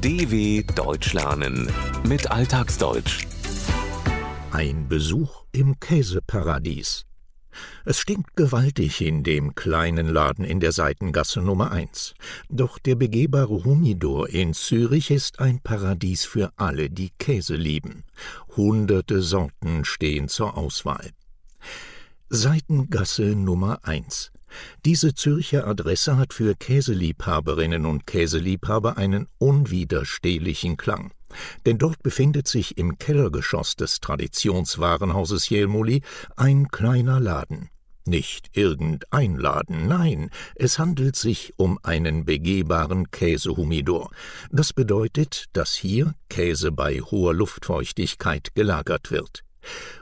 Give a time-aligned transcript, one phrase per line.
[0.00, 1.68] DW Deutsch lernen
[2.06, 3.26] mit Alltagsdeutsch.
[4.52, 7.04] Ein Besuch im Käseparadies.
[7.84, 12.14] Es stinkt gewaltig in dem kleinen Laden in der Seitengasse Nummer 1.
[12.48, 18.04] Doch der begehbare Humidor in Zürich ist ein Paradies für alle, die Käse lieben.
[18.56, 21.10] Hunderte Sorten stehen zur Auswahl.
[22.30, 24.32] Seitengasse Nummer 1.
[24.84, 31.10] Diese Zürcher Adresse hat für Käseliebhaberinnen und Käseliebhaber einen unwiderstehlichen Klang.
[31.64, 36.02] Denn dort befindet sich im Kellergeschoss des Traditionswarenhauses Jelmoli
[36.36, 37.70] ein kleiner Laden.
[38.04, 44.10] Nicht irgendein Laden, nein, es handelt sich um einen begehbaren Käsehumidor.
[44.50, 49.44] Das bedeutet, dass hier Käse bei hoher Luftfeuchtigkeit gelagert wird.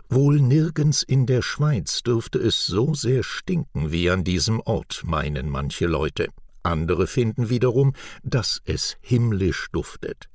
[0.09, 5.49] Wohl nirgends in der Schweiz dürfte es so sehr stinken wie an diesem Ort, meinen
[5.51, 6.29] manche Leute.
[6.63, 10.29] Andere finden wiederum, dass es himmlisch duftet.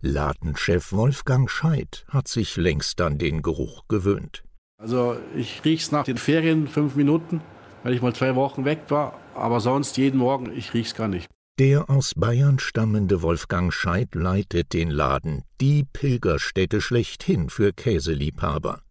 [0.00, 4.44] Ladenchef Wolfgang Scheid hat sich längst an den Geruch gewöhnt.
[4.80, 7.40] Also ich riech's nach den Ferien fünf Minuten,
[7.82, 11.28] weil ich mal zwei Wochen weg war, aber sonst jeden Morgen, ich riech's gar nicht.
[11.58, 18.82] Der aus Bayern stammende Wolfgang Scheid leitet den Laden, die Pilgerstätte schlechthin für Käseliebhaber.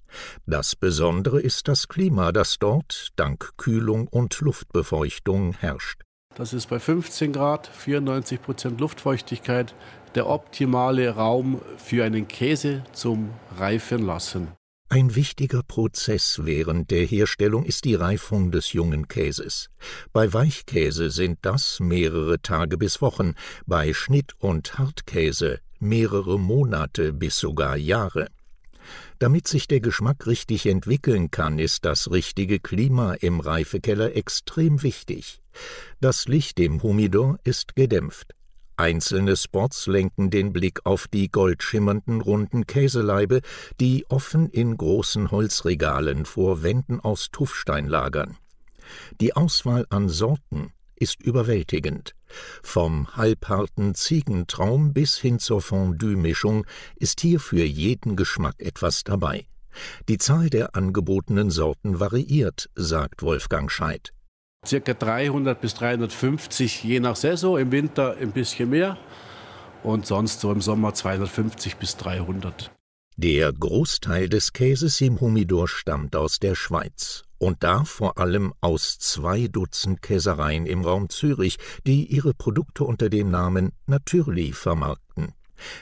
[0.45, 6.01] Das Besondere ist das Klima, das dort dank Kühlung und Luftbefeuchtung herrscht.
[6.35, 9.73] Das ist bei 15 Grad, 94 Prozent Luftfeuchtigkeit,
[10.15, 14.49] der optimale Raum für einen Käse zum Reifen lassen.
[14.89, 19.69] Ein wichtiger Prozess während der Herstellung ist die Reifung des jungen Käses.
[20.13, 23.33] Bei Weichkäse sind das mehrere Tage bis Wochen,
[23.65, 28.27] bei Schnitt- und Hartkäse mehrere Monate bis sogar Jahre.
[29.19, 35.41] Damit sich der Geschmack richtig entwickeln kann, ist das richtige Klima im Reifekeller extrem wichtig.
[35.99, 38.35] Das Licht im Humidor ist gedämpft.
[38.77, 43.41] Einzelne Spots lenken den Blick auf die goldschimmernden runden Käseleibe,
[43.79, 48.37] die offen in großen Holzregalen vor Wänden aus Tuffstein lagern.
[49.19, 52.13] Die Auswahl an Sorten ist überwältigend.
[52.61, 59.47] Vom halbharten Ziegentraum bis hin zur Fondue-Mischung ist hier für jeden Geschmack etwas dabei.
[60.07, 64.13] Die Zahl der angebotenen Sorten variiert, sagt Wolfgang Scheid.
[64.65, 68.97] Circa 300 bis 350 je nach Saison, im Winter ein bisschen mehr
[69.83, 72.71] und sonst so im Sommer 250 bis 300.
[73.15, 78.99] Der Großteil des Käses im Humidor stammt aus der Schweiz und da vor allem aus
[78.99, 85.33] zwei Dutzend Käsereien im Raum Zürich, die ihre Produkte unter dem Namen Natürlich vermarkten.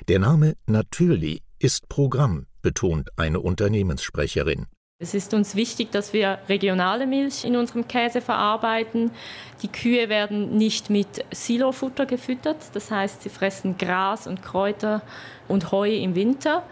[0.08, 4.68] Der Name Natürlich ist Programm, betont eine Unternehmenssprecherin.
[4.97, 9.11] Es ist uns wichtig, dass wir regionale Milch in unserem Käse verarbeiten.
[9.61, 15.01] Die Kühe werden nicht mit Silofutter gefüttert, das heißt, sie fressen Gras und Kräuter
[15.50, 16.63] und Heu im Winter.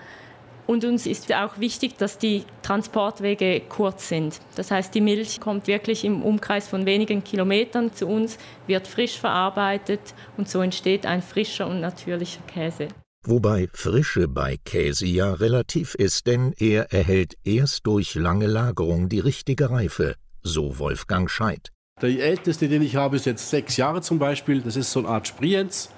[0.68, 4.40] Und uns ist auch wichtig, dass die Transportwege kurz sind.
[4.56, 9.20] Das heißt, die Milch kommt wirklich im Umkreis von wenigen Kilometern zu uns, wird frisch
[9.20, 10.00] verarbeitet
[10.38, 12.88] und so entsteht ein frischer und natürlicher Käse.
[13.26, 19.20] Wobei Frische bei Käse ja relativ ist, denn er erhält erst durch lange Lagerung die
[19.20, 21.72] richtige Reife, so Wolfgang Scheid.
[22.02, 24.62] Der älteste, den ich habe, ist jetzt sechs Jahre zum Beispiel.
[24.62, 25.90] Das ist so eine Art Sprienz.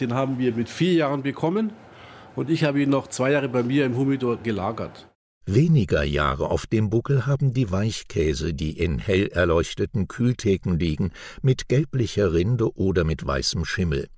[0.00, 1.72] Den haben wir mit vier Jahren bekommen
[2.34, 5.08] und ich habe ihn noch zwei Jahre bei mir im Humidor gelagert.
[5.46, 11.12] Weniger Jahre auf dem Buckel haben die Weichkäse, die in hell erleuchteten Kühltheken liegen,
[11.42, 14.08] mit gelblicher Rinde oder mit weißem Schimmel.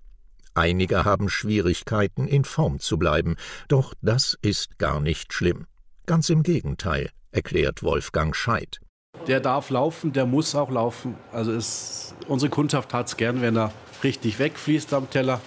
[0.54, 3.36] Einige haben Schwierigkeiten, in Form zu bleiben,
[3.68, 5.66] doch das ist gar nicht schlimm.
[6.06, 8.80] Ganz im Gegenteil, erklärt Wolfgang Scheid.
[9.26, 11.16] Der darf laufen, der muss auch laufen.
[11.32, 15.40] Also es, unsere Kundschaft hat es gern, wenn er richtig wegfließt am Teller.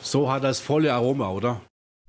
[0.00, 1.60] So hat er das volle Aroma, oder?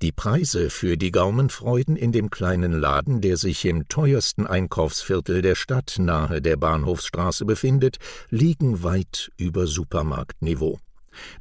[0.02, 5.56] Die Preise für die Gaumenfreuden in dem kleinen Laden, der sich im teuersten Einkaufsviertel der
[5.56, 7.98] Stadt nahe der Bahnhofsstraße befindet,
[8.30, 10.80] liegen weit über Supermarktniveau.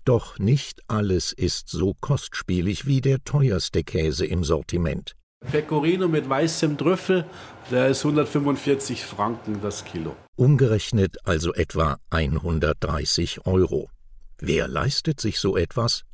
[0.04, 5.14] Doch nicht alles ist so kostspielig wie der teuerste Käse im Sortiment.
[5.50, 7.24] Pecorino mit weißem Trüffel,
[7.70, 10.14] der ist 145 Franken das Kilo.
[10.36, 13.90] Umgerechnet also etwa 130 Euro.
[14.38, 16.04] Wer leistet sich so etwas?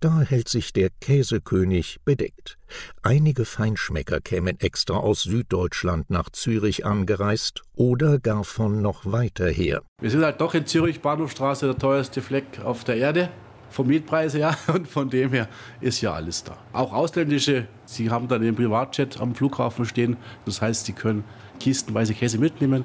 [0.00, 2.58] Da hält sich der Käsekönig bedeckt.
[3.02, 9.82] Einige Feinschmecker kämen extra aus Süddeutschland nach Zürich angereist oder gar von noch weiter her.
[10.00, 13.30] Wir sind halt doch in Zürich, Bahnhofstraße, der teuerste Fleck auf der Erde.
[13.68, 15.48] Vom Mietpreis her und von dem her
[15.80, 16.56] ist ja alles da.
[16.72, 20.16] Auch ausländische, sie haben dann den Privatjet am Flughafen stehen.
[20.44, 21.24] Das heißt, sie können
[21.58, 22.84] kistenweise Käse mitnehmen.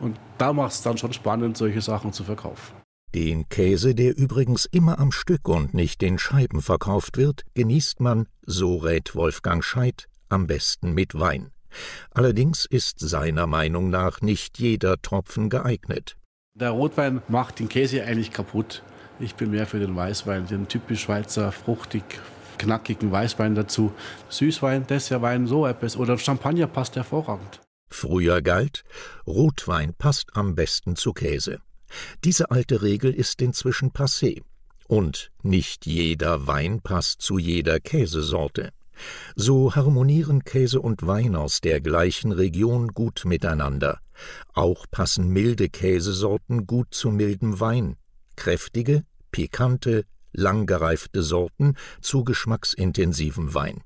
[0.00, 2.77] Und da macht es dann schon spannend, solche Sachen zu verkaufen.
[3.14, 8.26] Den Käse, der übrigens immer am Stück und nicht in Scheiben verkauft wird, genießt man,
[8.44, 11.50] so rät Wolfgang Scheidt, am besten mit Wein.
[12.10, 16.16] Allerdings ist seiner Meinung nach nicht jeder Tropfen geeignet.
[16.54, 18.82] Der Rotwein macht den Käse eigentlich kaputt.
[19.20, 22.02] Ich bin mehr für den Weißwein, den typisch Schweizer, fruchtig,
[22.58, 23.92] knackigen Weißwein dazu.
[24.28, 25.96] Süßwein, Dessertwein, so etwas.
[25.96, 27.60] Oder Champagner passt hervorragend.
[27.90, 28.84] Früher galt,
[29.26, 31.60] Rotwein passt am besten zu Käse.
[32.24, 34.42] Diese alte Regel ist inzwischen passé.
[34.86, 38.70] Und nicht jeder Wein passt zu jeder Käsesorte.
[39.36, 44.00] So harmonieren Käse und Wein aus der gleichen Region gut miteinander.
[44.54, 47.96] Auch passen milde Käsesorten gut zu mildem Wein,
[48.36, 53.82] kräftige, pikante, langgereifte Sorten zu geschmacksintensivem Wein.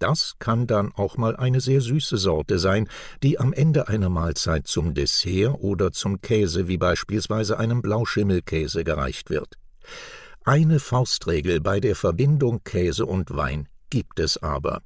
[0.00, 2.88] Das kann dann auch mal eine sehr süße Sorte sein,
[3.22, 9.28] die am Ende einer Mahlzeit zum Dessert oder zum Käse wie beispielsweise einem Blauschimmelkäse gereicht
[9.28, 9.56] wird.
[10.42, 14.80] Eine Faustregel bei der Verbindung Käse und Wein gibt es aber.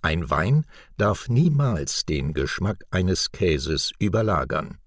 [0.00, 0.64] Ein Wein
[0.96, 4.78] darf niemals den Geschmack eines Käses überlagern.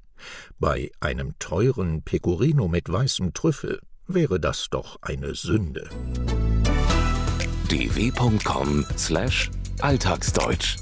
[0.58, 5.90] Bei einem teuren Pecorino mit weißem Trüffel wäre das doch eine Sünde.
[9.80, 10.78] dw.com/alltagsdeutsch